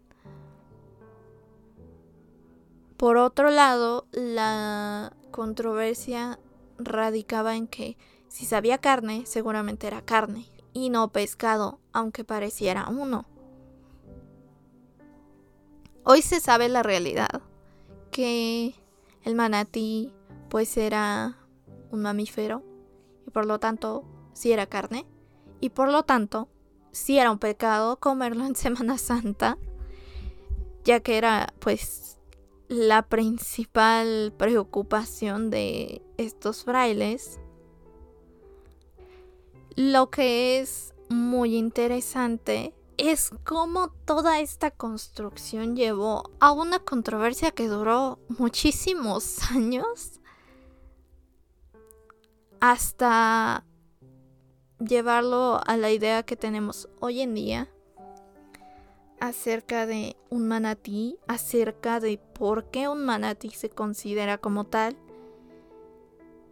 Por 2.97 3.17
otro 3.17 3.51
lado, 3.51 4.07
la 4.11 5.13
controversia 5.31 6.39
radicaba 6.77 7.55
en 7.55 7.67
que 7.67 7.97
si 8.27 8.45
sabía 8.45 8.77
carne, 8.77 9.25
seguramente 9.25 9.87
era 9.87 10.01
carne, 10.01 10.45
y 10.73 10.89
no 10.89 11.11
pescado, 11.11 11.79
aunque 11.93 12.23
pareciera 12.23 12.87
uno. 12.89 13.25
Hoy 16.03 16.21
se 16.21 16.39
sabe 16.39 16.69
la 16.69 16.83
realidad, 16.83 17.41
que 18.11 18.75
el 19.23 19.35
manatí 19.35 20.13
pues 20.49 20.77
era 20.77 21.37
un 21.91 22.01
mamífero, 22.01 22.63
y 23.25 23.31
por 23.31 23.45
lo 23.45 23.59
tanto 23.59 24.05
si 24.33 24.51
era 24.51 24.67
carne, 24.67 25.05
y 25.59 25.69
por 25.69 25.89
lo 25.89 26.03
tanto 26.03 26.47
si 26.91 27.17
era 27.17 27.31
un 27.31 27.39
pecado 27.39 27.97
comerlo 27.99 28.45
en 28.45 28.55
Semana 28.55 28.97
Santa, 28.97 29.57
ya 30.83 30.99
que 30.99 31.17
era 31.17 31.53
pues 31.59 32.16
la 32.67 33.07
principal 33.07 34.33
preocupación 34.37 35.49
de 35.49 36.01
estos 36.17 36.63
frailes. 36.63 37.39
Lo 39.75 40.09
que 40.09 40.59
es 40.59 40.93
muy 41.09 41.55
interesante 41.55 42.73
es 42.97 43.29
como 43.43 43.89
toda 44.05 44.39
esta 44.39 44.71
construcción 44.71 45.75
llevó 45.75 46.31
a 46.39 46.51
una 46.51 46.79
controversia 46.79 47.51
que 47.51 47.67
duró 47.67 48.19
muchísimos 48.27 49.39
años 49.51 50.19
hasta 52.59 53.63
llevarlo 54.79 55.61
a 55.65 55.77
la 55.77 55.91
idea 55.91 56.23
que 56.23 56.35
tenemos 56.35 56.89
hoy 56.99 57.21
en 57.21 57.35
día 57.35 57.69
acerca 59.19 59.85
de 59.85 60.15
un 60.29 60.47
manatí, 60.47 61.17
acerca 61.27 61.99
de 61.99 62.19
por 62.33 62.65
qué 62.71 62.87
un 62.87 63.03
manatí 63.05 63.49
se 63.49 63.69
considera 63.69 64.37
como 64.37 64.65
tal. 64.65 64.97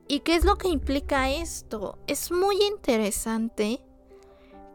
¿Y 0.07 0.19
qué 0.19 0.35
es 0.35 0.45
lo 0.45 0.57
que 0.57 0.67
implica 0.67 1.29
esto? 1.29 1.97
Es 2.07 2.31
muy 2.31 2.61
interesante 2.61 3.81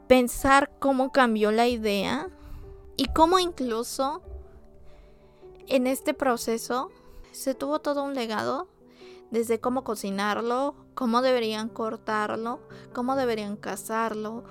pensar 0.09 0.73
cómo 0.81 1.13
cambió 1.13 1.53
la 1.53 1.69
idea 1.69 2.29
y 2.97 3.07
cómo 3.07 3.39
incluso 3.39 4.23
en 5.69 5.87
este 5.87 6.15
proceso 6.15 6.91
se 7.31 7.55
tuvo 7.55 7.81
todo 7.81 8.03
un 8.03 8.15
legado 8.15 8.69
desde 9.31 9.61
cómo 9.61 9.85
cocinarlo, 9.85 10.75
cómo 10.95 11.23
deberían 11.23 11.69
cortarlo, 11.69 12.59
cómo 12.93 13.15
deberían 13.15 13.57
cazarlo, 13.57 14.43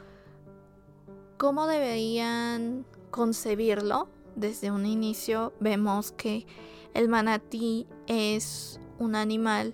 cómo 1.38 1.67
deberían 1.67 2.86
concebirlo. 3.11 4.09
Desde 4.35 4.71
un 4.71 4.85
inicio 4.85 5.53
vemos 5.59 6.11
que 6.11 6.45
el 6.93 7.09
manatí 7.09 7.87
es 8.07 8.79
un 8.97 9.15
animal 9.15 9.73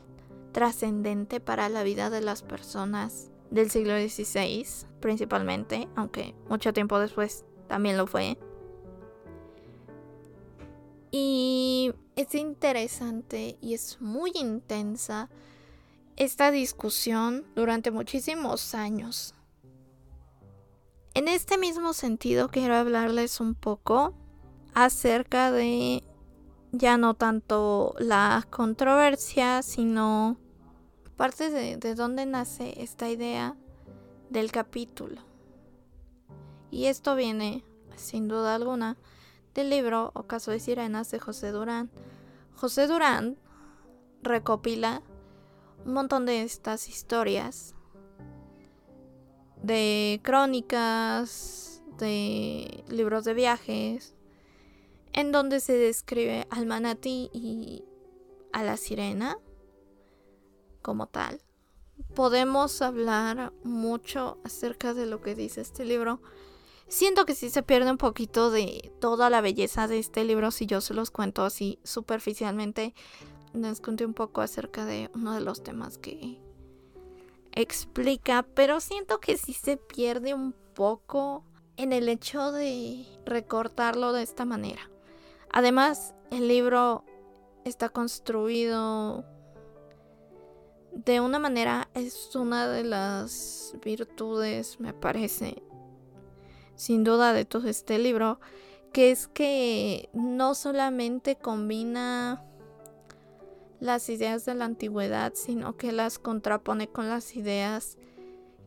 trascendente 0.52 1.40
para 1.40 1.70
la 1.70 1.84
vida 1.84 2.10
de 2.10 2.22
las 2.22 2.42
personas 2.42 3.30
del 3.52 3.70
siglo 3.70 3.94
XVI, 3.98 4.66
principalmente, 5.00 5.88
aunque 5.96 6.34
mucho 6.50 6.74
tiempo 6.74 7.00
después 7.00 7.46
también 7.68 7.98
lo 7.98 8.08
fue. 8.08 8.38
Y 11.12 11.94
es 12.16 12.36
interesante 12.36 13.58
y 13.62 13.74
es 13.74 14.02
muy 14.02 14.32
intensa 14.34 15.30
esta 16.18 16.52
discusión 16.52 17.46
durante 17.56 17.92
muchísimos 17.92 18.74
años. 18.74 19.35
En 21.16 21.30
este 21.30 21.58
mismo 21.58 21.94
sentido 21.94 22.50
quiero 22.50 22.76
hablarles 22.76 23.40
un 23.40 23.56
poco 23.56 24.14
acerca 24.74 25.50
de 25.50 26.04
ya 26.74 26.98
no 26.98 27.14
tanto 27.14 27.96
la 28.00 28.46
controversia, 28.50 29.62
sino 29.62 30.36
parte 31.16 31.50
de, 31.50 31.78
de 31.78 31.96
dónde 31.96 32.26
nace 32.26 32.84
esta 32.84 33.10
idea 33.10 33.56
del 34.30 34.52
capítulo. 34.52 35.22
Y 36.70 36.88
esto 36.88 37.16
viene, 37.16 37.64
sin 37.96 38.28
duda 38.28 38.54
alguna, 38.54 38.98
del 39.54 39.70
libro 39.70 40.12
Ocaso 40.16 40.52
de 40.52 40.60
Sirenas 40.60 41.12
de 41.12 41.20
José 41.20 41.52
Durán. 41.52 41.90
José 42.58 42.88
Durán 42.88 43.38
recopila 44.22 45.02
un 45.86 45.94
montón 45.94 46.26
de 46.26 46.42
estas 46.42 46.90
historias 46.90 47.75
de 49.66 50.20
crónicas, 50.24 51.82
de 51.98 52.84
libros 52.88 53.24
de 53.24 53.34
viajes, 53.34 54.14
en 55.14 55.32
donde 55.32 55.60
se 55.60 55.74
describe 55.74 56.46
al 56.52 56.66
manatí 56.66 57.30
y 57.34 57.84
a 58.54 58.64
la 58.64 58.78
sirena 58.78 59.38
como 60.82 61.08
tal. 61.08 61.42
Podemos 62.14 62.82
hablar 62.82 63.54
mucho 63.64 64.38
acerca 64.44 64.94
de 64.94 65.08
lo 65.08 65.22
que 65.22 65.34
dice 65.34 65.62
este 65.62 65.84
libro. 65.84 66.22
Siento 66.88 67.26
que 67.26 67.34
sí 67.34 67.50
se 67.50 67.64
pierde 67.64 67.90
un 67.90 67.98
poquito 67.98 68.52
de 68.52 68.92
toda 69.00 69.30
la 69.32 69.42
belleza 69.42 69.88
de 69.88 69.98
este 69.98 70.24
libro 70.26 70.52
si 70.52 70.68
yo 70.68 70.82
se 70.82 70.94
los 70.94 71.10
cuento 71.10 71.44
así 71.44 71.80
superficialmente. 71.84 72.94
Les 73.54 73.82
conté 73.82 74.06
un 74.06 74.14
poco 74.14 74.42
acerca 74.42 74.86
de 74.86 75.10
uno 75.16 75.34
de 75.34 75.42
los 75.42 75.64
temas 75.64 75.98
que 75.98 76.45
explica, 77.56 78.46
pero 78.54 78.80
siento 78.80 79.20
que 79.20 79.38
sí 79.38 79.54
se 79.54 79.78
pierde 79.78 80.34
un 80.34 80.54
poco 80.74 81.44
en 81.78 81.94
el 81.94 82.10
hecho 82.10 82.52
de 82.52 83.06
recortarlo 83.26 84.14
de 84.14 84.24
esta 84.24 84.46
manera. 84.46 84.90
Además, 85.52 86.14
el 86.32 86.48
libro 86.48 87.04
está 87.64 87.90
construido 87.90 89.26
de 90.96 91.20
una 91.20 91.40
manera 91.40 91.90
es 91.94 92.36
una 92.36 92.70
de 92.70 92.84
las 92.84 93.76
virtudes, 93.84 94.80
me 94.80 94.94
parece, 94.94 95.62
sin 96.76 97.04
duda 97.04 97.34
de 97.34 97.44
todo 97.44 97.68
este 97.68 98.00
libro, 98.00 98.40
que 98.94 99.12
es 99.12 99.28
que 99.28 100.10
no 100.14 100.56
solamente 100.56 101.36
combina 101.36 102.44
las 103.80 104.10
ideas 104.10 104.46
de 104.46 104.56
la 104.56 104.66
antigüedad, 104.66 105.34
sino 105.36 105.78
que 105.78 105.92
las 105.92 106.20
contrapone 106.20 106.88
con 106.88 107.10
las 107.10 107.36
ideas 107.36 107.98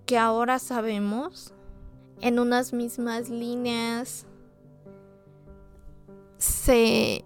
que 0.07 0.19
ahora 0.19 0.59
sabemos 0.59 1.55
en 2.21 2.39
unas 2.39 2.73
mismas 2.73 3.29
líneas 3.29 4.27
se 6.39 7.23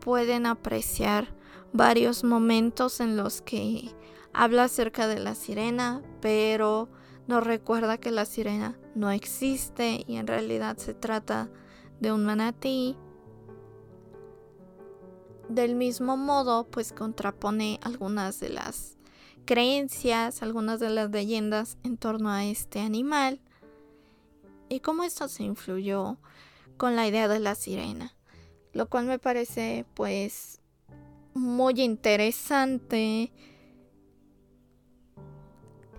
pueden 0.00 0.46
apreciar 0.46 1.34
varios 1.72 2.24
momentos 2.24 3.00
en 3.00 3.16
los 3.16 3.42
que 3.42 3.94
Habla 4.38 4.64
acerca 4.64 5.08
de 5.08 5.18
la 5.18 5.34
sirena, 5.34 6.02
pero 6.20 6.90
nos 7.26 7.42
recuerda 7.42 7.96
que 7.96 8.10
la 8.10 8.26
sirena 8.26 8.78
no 8.94 9.10
existe 9.10 10.04
y 10.06 10.16
en 10.18 10.26
realidad 10.26 10.76
se 10.76 10.92
trata 10.92 11.48
de 12.00 12.12
un 12.12 12.26
manatí. 12.26 12.98
Del 15.48 15.74
mismo 15.74 16.16
modo, 16.16 16.66
pues 16.68 16.92
contrapone 16.92 17.78
algunas 17.82 18.40
de 18.40 18.48
las 18.48 18.96
creencias, 19.44 20.42
algunas 20.42 20.80
de 20.80 20.90
las 20.90 21.10
leyendas 21.10 21.78
en 21.84 21.96
torno 21.96 22.30
a 22.30 22.44
este 22.44 22.80
animal 22.80 23.40
y 24.68 24.80
cómo 24.80 25.04
esto 25.04 25.28
se 25.28 25.44
influyó 25.44 26.18
con 26.76 26.96
la 26.96 27.06
idea 27.06 27.28
de 27.28 27.38
la 27.38 27.54
sirena, 27.54 28.14
lo 28.72 28.88
cual 28.88 29.06
me 29.06 29.20
parece 29.20 29.86
pues 29.94 30.60
muy 31.34 31.80
interesante 31.80 33.32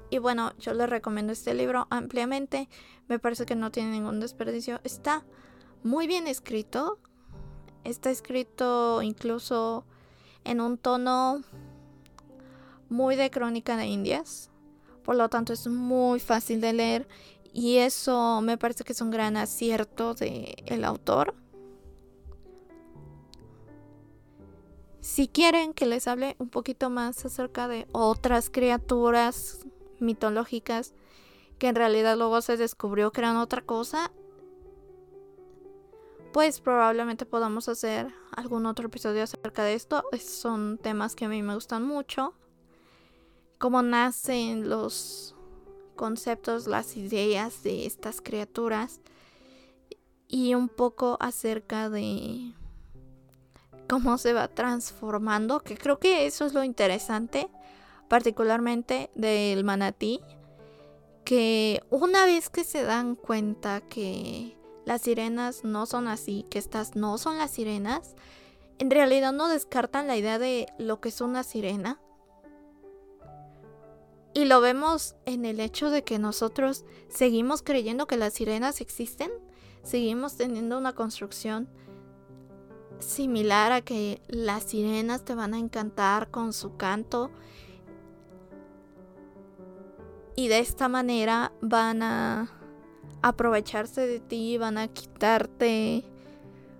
y 0.09 0.19
bueno, 0.19 0.53
yo 0.57 0.73
les 0.73 0.89
recomiendo 0.89 1.33
este 1.33 1.53
libro 1.53 1.87
ampliamente. 1.89 2.69
Me 3.07 3.19
parece 3.19 3.45
que 3.45 3.55
no 3.55 3.71
tiene 3.71 3.91
ningún 3.91 4.19
desperdicio. 4.19 4.79
Está 4.83 5.25
muy 5.83 6.07
bien 6.07 6.27
escrito. 6.27 6.99
Está 7.87 8.11
escrito 8.11 9.01
incluso 9.01 9.85
en 10.43 10.59
un 10.59 10.77
tono 10.77 11.41
muy 12.89 13.15
de 13.15 13.31
crónica 13.31 13.77
de 13.77 13.85
Indias. 13.85 14.49
Por 15.03 15.15
lo 15.15 15.29
tanto 15.29 15.53
es 15.53 15.67
muy 15.67 16.19
fácil 16.19 16.59
de 16.59 16.73
leer. 16.73 17.07
Y 17.53 17.77
eso 17.77 18.41
me 18.41 18.57
parece 18.57 18.83
que 18.83 18.91
es 18.91 18.99
un 18.99 19.09
gran 19.09 19.37
acierto 19.37 20.15
del 20.15 20.53
el 20.65 20.83
autor. 20.83 21.33
Si 24.99 25.29
quieren 25.29 25.73
que 25.73 25.85
les 25.85 26.09
hable 26.09 26.35
un 26.39 26.49
poquito 26.49 26.89
más 26.89 27.23
acerca 27.23 27.69
de 27.69 27.87
otras 27.93 28.49
criaturas 28.49 29.65
mitológicas 29.99 30.93
que 31.57 31.69
en 31.69 31.75
realidad 31.75 32.17
luego 32.17 32.41
se 32.41 32.57
descubrió 32.57 33.11
que 33.13 33.21
eran 33.21 33.37
otra 33.37 33.61
cosa, 33.61 34.11
pues 36.37 36.61
probablemente 36.61 37.25
podamos 37.25 37.67
hacer 37.67 38.13
algún 38.35 38.67
otro 38.67 38.89
episodio 38.89 39.23
acerca 39.23 39.63
de 39.63 39.73
esto. 39.73 40.03
Son 40.23 40.77
temas 40.77 41.15
que 41.15 41.25
a 41.25 41.29
mí 41.29 41.41
me 41.41 41.55
gustan 41.55 41.83
mucho. 41.83 42.35
Cómo 43.57 43.81
nacen 43.81 44.69
los 44.69 45.33
conceptos, 45.95 46.67
las 46.67 46.95
ideas 46.95 47.63
de 47.63 47.87
estas 47.87 48.21
criaturas. 48.21 49.01
Y 50.27 50.53
un 50.53 50.69
poco 50.69 51.17
acerca 51.19 51.89
de 51.89 52.53
cómo 53.89 54.19
se 54.19 54.33
va 54.33 54.47
transformando, 54.47 55.61
que 55.61 55.75
creo 55.75 55.97
que 55.97 56.27
eso 56.27 56.45
es 56.45 56.53
lo 56.53 56.63
interesante 56.63 57.49
particularmente 58.09 59.09
del 59.15 59.63
manatí, 59.63 60.21
que 61.25 61.81
una 61.89 62.27
vez 62.27 62.51
que 62.51 62.63
se 62.63 62.83
dan 62.83 63.15
cuenta 63.15 63.81
que 63.81 64.56
las 64.87 65.01
sirenas 65.01 65.65
no 65.65 65.85
son 65.85 66.07
así, 66.07 66.45
que 66.49 66.59
estas 66.59 66.95
no 66.95 67.17
son 67.17 67.37
las 67.37 67.51
sirenas, 67.51 68.15
en 68.79 68.89
realidad 68.89 69.33
no 69.33 69.49
descartan 69.49 70.07
la 70.07 70.15
idea 70.15 70.39
de 70.39 70.67
lo 70.77 71.01
que 71.01 71.09
es 71.09 71.19
una 71.19 71.43
sirena. 71.43 71.99
Y 74.33 74.45
lo 74.45 74.61
vemos 74.61 75.17
en 75.25 75.43
el 75.43 75.59
hecho 75.59 75.89
de 75.89 76.05
que 76.05 76.19
nosotros 76.19 76.85
seguimos 77.09 77.63
creyendo 77.63 78.07
que 78.07 78.15
las 78.15 78.35
sirenas 78.35 78.79
existen, 78.79 79.29
seguimos 79.83 80.37
teniendo 80.37 80.77
una 80.77 80.93
construcción 80.93 81.67
similar 82.99 83.73
a 83.73 83.81
que 83.81 84.21
las 84.29 84.63
sirenas 84.63 85.25
te 85.25 85.35
van 85.35 85.53
a 85.53 85.59
encantar 85.59 86.31
con 86.31 86.53
su 86.53 86.77
canto 86.77 87.29
y 90.37 90.47
de 90.47 90.59
esta 90.59 90.87
manera 90.87 91.51
van 91.59 92.03
a 92.03 92.56
aprovecharse 93.21 94.07
de 94.07 94.19
ti, 94.19 94.57
van 94.57 94.77
a 94.77 94.87
quitarte 94.87 96.03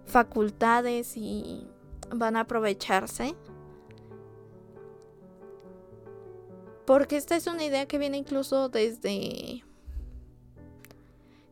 facultades 0.06 1.18
y 1.18 1.68
van 2.14 2.36
a 2.36 2.42
aprovecharse. 2.42 3.36
Porque 6.86 7.18
esta 7.18 7.36
es 7.36 7.48
una 7.48 7.66
idea 7.66 7.86
que 7.86 7.98
viene 7.98 8.18
incluso 8.18 8.70
desde 8.70 9.64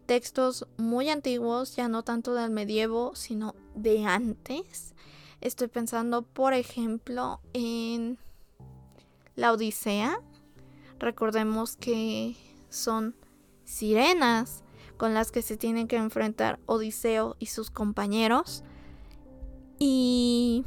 textos 0.05 0.67
muy 0.77 1.09
antiguos, 1.09 1.75
ya 1.75 1.87
no 1.87 2.03
tanto 2.03 2.33
del 2.33 2.51
medievo, 2.51 3.15
sino 3.15 3.55
de 3.73 4.05
antes. 4.05 4.93
Estoy 5.41 5.67
pensando, 5.67 6.21
por 6.21 6.53
ejemplo, 6.53 7.41
en 7.53 8.17
la 9.35 9.51
Odisea. 9.51 10.21
Recordemos 10.99 11.75
que 11.75 12.35
son 12.69 13.15
sirenas 13.65 14.63
con 14.97 15.13
las 15.13 15.31
que 15.31 15.41
se 15.41 15.57
tienen 15.57 15.87
que 15.87 15.97
enfrentar 15.97 16.59
Odiseo 16.65 17.35
y 17.39 17.47
sus 17.47 17.71
compañeros. 17.71 18.63
Y 19.77 20.63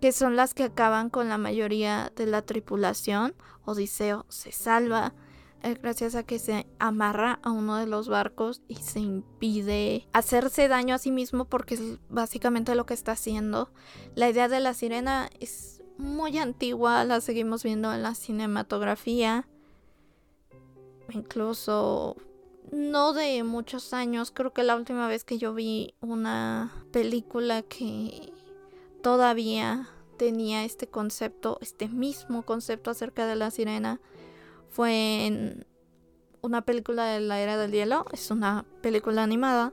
que 0.00 0.12
son 0.12 0.36
las 0.36 0.54
que 0.54 0.64
acaban 0.64 1.10
con 1.10 1.28
la 1.28 1.38
mayoría 1.38 2.12
de 2.16 2.26
la 2.26 2.42
tripulación. 2.42 3.34
Odiseo 3.64 4.24
se 4.28 4.52
salva 4.52 5.14
eh, 5.62 5.76
gracias 5.80 6.14
a 6.14 6.22
que 6.22 6.38
se 6.38 6.66
amarra 6.78 7.38
a 7.42 7.50
uno 7.50 7.76
de 7.76 7.86
los 7.86 8.08
barcos 8.08 8.62
y 8.66 8.76
se 8.76 9.00
impide 9.00 10.08
hacerse 10.14 10.68
daño 10.68 10.94
a 10.94 10.98
sí 10.98 11.10
mismo 11.10 11.44
porque 11.44 11.74
es 11.74 11.98
básicamente 12.08 12.74
lo 12.74 12.86
que 12.86 12.94
está 12.94 13.12
haciendo. 13.12 13.70
La 14.14 14.30
idea 14.30 14.48
de 14.48 14.60
la 14.60 14.72
sirena 14.72 15.28
es 15.38 15.82
muy 15.98 16.38
antigua, 16.38 17.04
la 17.04 17.20
seguimos 17.20 17.62
viendo 17.62 17.92
en 17.92 18.02
la 18.02 18.14
cinematografía. 18.14 19.46
Incluso 21.10 22.16
no 22.70 23.12
de 23.12 23.42
muchos 23.42 23.92
años, 23.92 24.30
creo 24.30 24.52
que 24.52 24.62
la 24.62 24.76
última 24.76 25.08
vez 25.08 25.24
que 25.24 25.38
yo 25.38 25.54
vi 25.54 25.94
una 26.00 26.84
película 26.92 27.62
que 27.62 28.32
todavía 29.02 29.88
tenía 30.16 30.64
este 30.64 30.86
concepto, 30.86 31.58
este 31.60 31.88
mismo 31.88 32.44
concepto 32.44 32.90
acerca 32.90 33.26
de 33.26 33.36
la 33.36 33.50
sirena, 33.50 34.00
fue 34.68 35.26
en 35.26 35.66
una 36.42 36.62
película 36.62 37.06
de 37.06 37.20
la 37.20 37.40
era 37.40 37.56
del 37.56 37.72
hielo, 37.72 38.04
es 38.12 38.30
una 38.30 38.64
película 38.82 39.22
animada. 39.22 39.72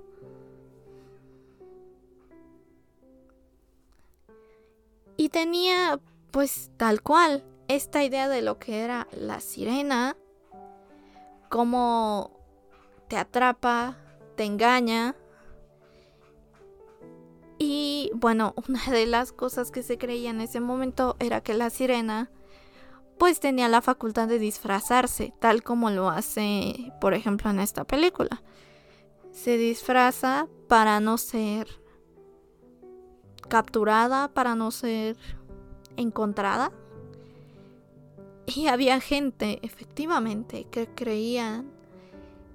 Y 5.17 5.29
tenía 5.29 5.99
pues 6.31 6.71
tal 6.77 7.01
cual 7.01 7.43
esta 7.67 8.03
idea 8.03 8.29
de 8.29 8.41
lo 8.41 8.59
que 8.59 8.79
era 8.81 9.07
la 9.11 9.39
sirena, 9.39 10.15
cómo 11.49 12.36
te 13.07 13.17
atrapa, 13.17 13.97
te 14.35 14.43
engaña. 14.43 15.15
Y 17.57 18.11
bueno, 18.13 18.53
una 18.67 18.85
de 18.91 19.05
las 19.05 19.31
cosas 19.31 19.71
que 19.71 19.83
se 19.83 19.97
creía 19.97 20.29
en 20.29 20.41
ese 20.41 20.59
momento 20.59 21.15
era 21.19 21.41
que 21.41 21.53
la 21.53 21.69
sirena 21.69 22.29
pues 23.17 23.39
tenía 23.39 23.67
la 23.67 23.81
facultad 23.81 24.27
de 24.27 24.37
disfrazarse, 24.37 25.33
tal 25.39 25.63
como 25.63 25.89
lo 25.89 26.09
hace, 26.09 26.93
por 27.01 27.15
ejemplo, 27.15 27.49
en 27.49 27.59
esta 27.59 27.83
película. 27.83 28.43
Se 29.31 29.57
disfraza 29.57 30.47
para 30.67 30.99
no 30.99 31.17
ser 31.17 31.67
capturada, 33.49 34.27
para 34.27 34.53
no 34.53 34.69
ser 34.69 35.17
encontrada. 35.95 36.71
Y 38.45 38.67
había 38.67 38.99
gente, 38.99 39.59
efectivamente, 39.63 40.67
que 40.69 40.87
creían 40.87 41.71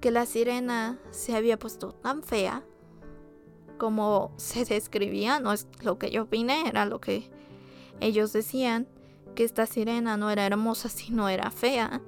que 0.03 0.11
la 0.11 0.27
sirena 0.27 0.99
se 1.13 1.37
había 1.37 1.61
puesto 1.61 1.93
tan 1.93 2.25
fea 2.25 2.65
como 3.79 4.35
se 4.37 4.65
describía, 4.65 5.39
no 5.39 5.53
es 5.53 5.69
lo 5.81 5.97
que 5.97 6.11
yo 6.11 6.25
opiné, 6.25 6.69
era 6.69 6.85
lo 6.87 7.01
que 7.01 7.31
ellos 8.01 8.33
decían, 8.33 8.89
que 9.37 9.45
esta 9.45 9.65
sirena 9.65 10.17
no 10.17 10.29
era 10.29 10.45
hermosa, 10.45 10.89
sino 10.89 11.29
era 11.29 11.53
fea. 11.53 12.03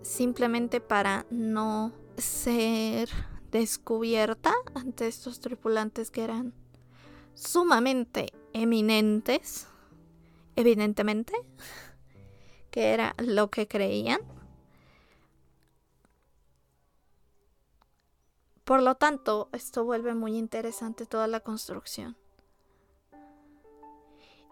Simplemente 0.00 0.80
para 0.80 1.26
no 1.28 1.92
ser 2.16 3.10
descubierta 3.52 4.52
ante 4.74 5.06
estos 5.06 5.40
tripulantes 5.40 6.10
que 6.10 6.24
eran 6.24 6.54
sumamente 7.34 8.32
eminentes, 8.54 9.66
evidentemente, 10.56 11.34
que 12.70 12.94
era 12.94 13.14
lo 13.18 13.50
que 13.50 13.68
creían. 13.68 14.20
Por 18.64 18.82
lo 18.82 18.94
tanto, 18.94 19.48
esto 19.52 19.84
vuelve 19.84 20.14
muy 20.14 20.36
interesante 20.38 21.04
toda 21.06 21.26
la 21.26 21.40
construcción. 21.40 22.16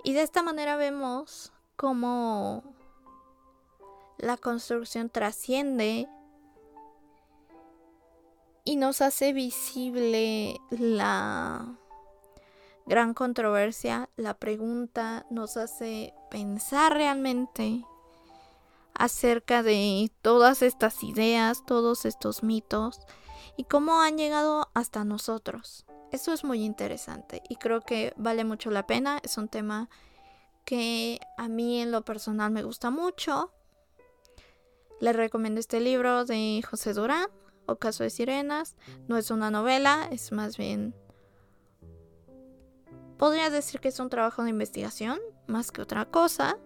Y 0.04 0.12
de 0.12 0.22
esta 0.22 0.42
manera 0.42 0.76
vemos 0.76 1.52
cómo 1.76 2.62
la 4.18 4.36
construcción 4.36 5.08
trasciende 5.08 6.08
y 8.64 8.76
nos 8.76 9.00
hace 9.00 9.32
visible 9.32 10.60
la 10.70 11.78
gran 12.86 13.14
controversia, 13.14 14.10
la 14.16 14.34
pregunta 14.34 15.26
nos 15.30 15.56
hace 15.56 16.14
pensar 16.30 16.94
realmente 16.94 17.84
acerca 18.94 19.62
de 19.62 20.10
todas 20.22 20.62
estas 20.62 21.02
ideas, 21.02 21.64
todos 21.66 22.04
estos 22.04 22.42
mitos 22.42 23.00
y 23.56 23.64
cómo 23.64 24.00
han 24.00 24.18
llegado 24.18 24.68
hasta 24.74 25.04
nosotros. 25.04 25.86
Eso 26.10 26.32
es 26.32 26.44
muy 26.44 26.62
interesante 26.62 27.42
y 27.48 27.56
creo 27.56 27.80
que 27.80 28.12
vale 28.16 28.44
mucho 28.44 28.70
la 28.70 28.86
pena. 28.86 29.18
Es 29.22 29.38
un 29.38 29.48
tema 29.48 29.88
que 30.64 31.20
a 31.38 31.48
mí 31.48 31.80
en 31.80 31.90
lo 31.90 32.04
personal 32.04 32.50
me 32.50 32.62
gusta 32.62 32.90
mucho. 32.90 33.52
Les 35.00 35.16
recomiendo 35.16 35.58
este 35.58 35.80
libro 35.80 36.24
de 36.24 36.62
José 36.68 36.92
Durán, 36.92 37.26
Ocaso 37.66 38.04
de 38.04 38.10
Sirenas. 38.10 38.76
No 39.08 39.16
es 39.16 39.30
una 39.30 39.50
novela, 39.50 40.08
es 40.10 40.32
más 40.32 40.56
bien... 40.56 40.94
Podría 43.18 43.50
decir 43.50 43.80
que 43.80 43.88
es 43.88 44.00
un 44.00 44.10
trabajo 44.10 44.42
de 44.42 44.50
investigación, 44.50 45.20
más 45.46 45.70
que 45.70 45.80
otra 45.80 46.06
cosa. 46.06 46.58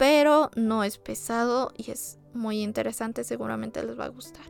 Pero 0.00 0.50
no 0.56 0.82
es 0.82 0.96
pesado 0.96 1.74
y 1.76 1.90
es 1.90 2.18
muy 2.32 2.62
interesante, 2.62 3.22
seguramente 3.22 3.82
les 3.82 4.00
va 4.00 4.06
a 4.06 4.08
gustar. 4.08 4.46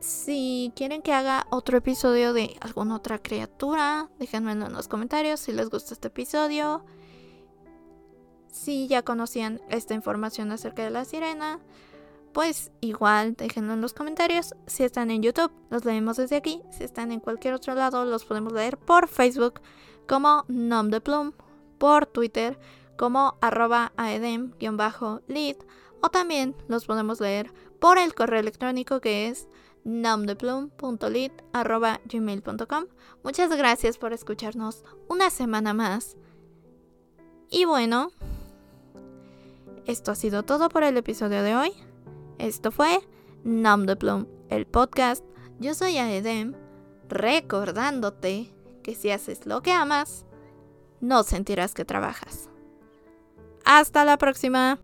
Si 0.00 0.70
quieren 0.76 1.00
que 1.00 1.14
haga 1.14 1.46
otro 1.48 1.78
episodio 1.78 2.34
de 2.34 2.58
alguna 2.60 2.96
otra 2.96 3.18
criatura, 3.18 4.10
déjenmelo 4.18 4.66
en 4.66 4.74
los 4.74 4.88
comentarios 4.88 5.40
si 5.40 5.52
les 5.52 5.70
gusta 5.70 5.94
este 5.94 6.08
episodio. 6.08 6.84
Si 8.52 8.88
ya 8.88 9.00
conocían 9.04 9.62
esta 9.70 9.94
información 9.94 10.52
acerca 10.52 10.84
de 10.84 10.90
la 10.90 11.06
sirena, 11.06 11.60
pues 12.34 12.72
igual 12.82 13.36
déjenlo 13.36 13.72
en 13.72 13.80
los 13.80 13.94
comentarios. 13.94 14.54
Si 14.66 14.84
están 14.84 15.10
en 15.10 15.22
YouTube, 15.22 15.50
los 15.70 15.86
leemos 15.86 16.18
desde 16.18 16.36
aquí. 16.36 16.60
Si 16.72 16.84
están 16.84 17.10
en 17.10 17.20
cualquier 17.20 17.54
otro 17.54 17.74
lado, 17.74 18.04
los 18.04 18.26
podemos 18.26 18.52
leer 18.52 18.76
por 18.76 19.08
Facebook 19.08 19.62
como 20.06 20.44
Nom 20.48 20.90
de 20.90 21.00
Plum, 21.00 21.32
por 21.80 22.04
Twitter 22.04 22.60
como 22.98 23.38
arroba 23.40 23.92
aedem-lead 23.96 25.56
o 26.02 26.10
también 26.10 26.54
los 26.68 26.84
podemos 26.84 27.18
leer 27.20 27.50
por 27.80 27.96
el 27.96 28.14
correo 28.14 28.38
electrónico 28.38 29.00
que 29.00 29.28
es 29.28 29.48
gmail.com 32.04 32.84
Muchas 33.24 33.56
gracias 33.56 33.96
por 33.96 34.12
escucharnos 34.12 34.84
una 35.08 35.30
semana 35.30 35.72
más. 35.72 36.18
Y 37.48 37.64
bueno, 37.64 38.12
esto 39.86 40.12
ha 40.12 40.14
sido 40.14 40.42
todo 40.42 40.68
por 40.68 40.82
el 40.82 40.98
episodio 40.98 41.42
de 41.42 41.56
hoy. 41.56 41.72
Esto 42.36 42.70
fue 42.70 43.00
Nom 43.42 43.86
el 44.50 44.66
podcast. 44.66 45.24
Yo 45.58 45.72
soy 45.72 45.96
Aedem, 45.96 46.54
recordándote 47.08 48.52
que 48.82 48.94
si 48.94 49.10
haces 49.10 49.46
lo 49.46 49.62
que 49.62 49.72
amas, 49.72 50.26
no 51.00 51.22
sentirás 51.22 51.74
que 51.74 51.84
trabajas. 51.84 52.48
Hasta 53.64 54.04
la 54.04 54.18
próxima. 54.18 54.80